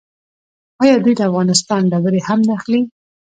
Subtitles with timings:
[0.81, 2.81] آیا دوی د افغانستان ډبرې هم نه اخلي؟